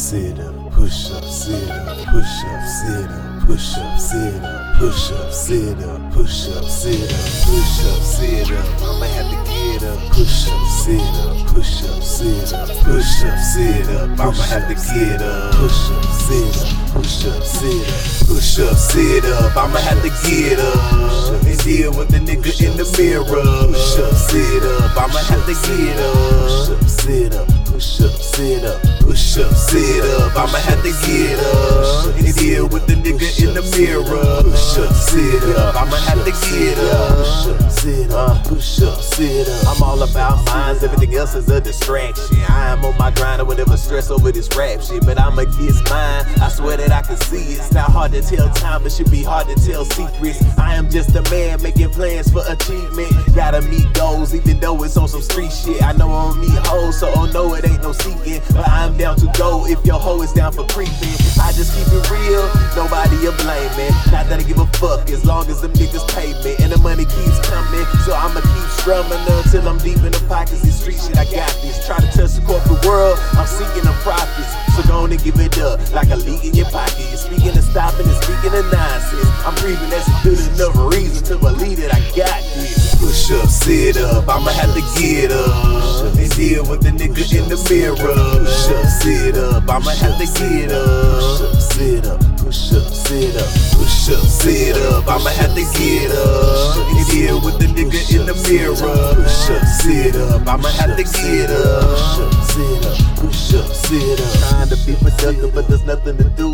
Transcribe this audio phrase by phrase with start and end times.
[0.00, 5.12] sit up, push up, sit up, push up, sit up, push up, sit up, push
[5.12, 8.80] up, sit up, push up, sit up, push up, sit up.
[8.80, 13.38] I'ma have to get up, push up, sit up, push up, sit up, push up,
[13.38, 14.18] sit up.
[14.18, 18.76] I'ma have to get up, push up, sit up, push up, sit up, push up,
[18.78, 19.54] sit up.
[19.54, 23.24] I'ma have to get up and deal with the nigga in the mirror.
[23.26, 24.96] Push up, sit up.
[24.96, 26.14] I'ma have to get up,
[26.48, 30.36] push up, sit up, push up, sit up, push up, sit up.
[30.36, 34.42] I'ma have to get up and deal with the nigga in the mirror.
[34.42, 35.74] Push up, sit up.
[35.76, 37.69] I'ma have to get up.
[37.80, 39.74] Sit up, push up, sit up.
[39.74, 42.36] I'm all about minds, everything else is a distraction.
[42.46, 45.44] I am on my grind, I would never stress over this rap shit, but I'ma
[45.44, 46.26] get mine.
[46.44, 47.58] I swear that I can see it.
[47.58, 50.44] It's not hard to tell time, it should be hard to tell secrets.
[50.58, 53.14] I am just a man making plans for achievement.
[53.34, 55.82] Gotta meet goals, even though it's on some street shit.
[55.82, 58.42] I know I'll meet hoes, so oh no, it ain't no seeking.
[58.52, 61.16] But I'm down to go if your hoe is down for creeping.
[61.40, 62.44] I just keep it real,
[62.76, 63.92] nobody a blame, man.
[64.12, 66.59] Not that I give a fuck, as long as them niggas pay me.
[66.90, 70.62] Money keeps coming, so I'ma keep strumming until I'm deep in the pockets.
[70.62, 71.86] This street shit, I got this.
[71.86, 74.50] Try to touch the corporate world, I'm seeking the profits.
[74.74, 76.98] So go on and give it up, like a leak in your pocket.
[76.98, 79.30] You're speaking of stopping and speaking of nonsense.
[79.46, 82.98] I'm breathing, that's a good enough reason to believe that I got this.
[82.98, 86.10] Push up, sit up, I'ma have to get up
[86.40, 87.96] deal with the nigga in the mirror.
[88.00, 91.36] Push up, sit up, I'ma have to get up.
[91.36, 95.64] Push up, sit up, push up, sit up, push up, sit up, I'ma have to
[95.76, 98.72] get up and deal with the nigga in the mirror.
[98.72, 101.84] Push up, sit up, I'ma have to get up.
[101.92, 104.32] Push up, sit up, push up, sit up.
[104.48, 106.48] Trying to be productive, but there's nothing to do.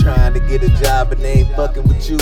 [0.00, 2.18] Trying to get a job, but they ain't fucking with you.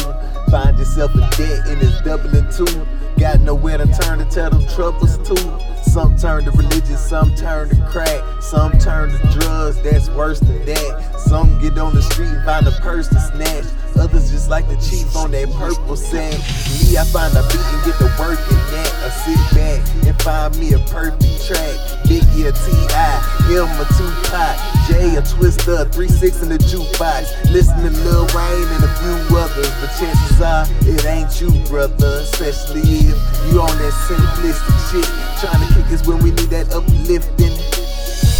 [0.50, 2.86] Find yourself in debt and it's doubling too.
[3.18, 5.74] Got nowhere to turn to tell them troubles too.
[5.94, 10.64] Some turn to religion, some turn to crack, some turn to drugs, that's worse than
[10.66, 11.20] that.
[11.20, 13.62] Some get on the street and find a purse to snatch.
[13.94, 16.34] Others just like the cheat on that purple sand.
[16.82, 18.90] Me, I find a beat and get to work in that.
[19.06, 21.78] I sit back and find me a perfect track.
[22.10, 24.58] Biggie a T.I., M a Tupac,
[24.94, 27.50] A Twista, 3-6 in the jukebox.
[27.50, 32.20] Listen to Lil Wayne and a few others, but chances are it ain't you, brother.
[32.22, 33.18] Especially if
[33.50, 35.08] you on that simplistic shit.
[35.40, 37.63] Trying to kick us when we need that uplifting.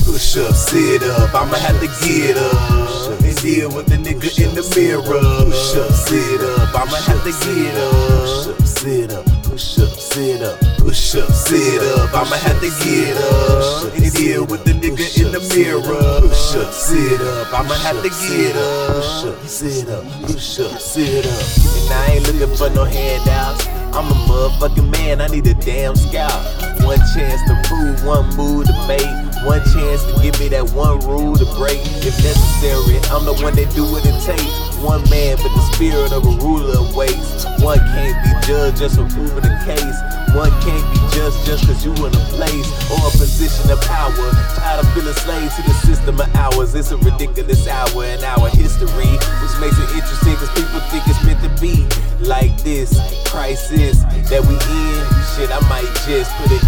[0.04, 4.54] Push up, sit up, I'ma have to get up and deal with the nigga in
[4.54, 5.02] the mirror.
[5.02, 7.92] Push up, sit up, I'ma have to get up.
[8.20, 12.70] Push up, sit up, push up, sit up, push up, sit up, I'ma have to
[12.84, 16.20] get up and deal with the nigga in the mirror.
[16.20, 18.96] Push up, sit up, I'ma have to get up.
[18.96, 21.42] Push up, sit up, push up, sit up.
[21.80, 23.66] And I ain't looking for no handouts.
[23.96, 26.44] I'm a motherfucking man, I need a damn scout.
[26.82, 29.23] One chance to prove, one move to make.
[29.44, 31.76] One chance to give me that one rule to break.
[32.00, 34.48] If necessary, I'm the one that do what it takes.
[34.80, 37.44] One man, but the spirit of a ruler awaits.
[37.60, 39.98] One can't be judged just for proving a case.
[40.32, 44.32] One can't be judged just cause you in a place or a position of power.
[44.56, 46.74] Tired of feeling slave to the system of ours.
[46.74, 51.20] It's a ridiculous hour in our history, which makes it interesting cause people think it's
[51.20, 51.84] meant to be
[52.24, 52.96] like this
[53.28, 54.00] crisis
[54.32, 55.04] that we in.
[55.36, 56.63] Shit, I might just put an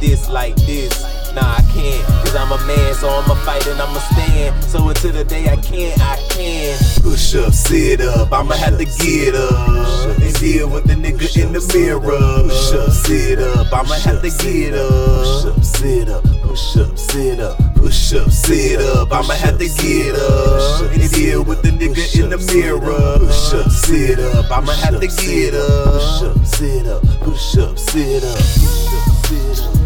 [0.00, 1.02] this like this.
[1.34, 4.64] Nah, I can't, cause I'm a man, so I'ma fight and I'ma stand.
[4.64, 6.76] So until the day I can, I can.
[7.02, 11.52] Push up, sit up, I'ma have to get up and deal with the nigga in
[11.52, 12.00] the mirror.
[12.00, 14.90] Push up, sit up, I'ma have to get up.
[14.90, 19.68] Push up, sit up, push up, sit up, push up, sit up, I'ma have to
[19.68, 23.18] get up and deal with the nigga in the mirror.
[23.20, 25.92] Push up, sit up, I'ma have to get up.
[25.92, 29.79] Push up, sit up, push up, sit up.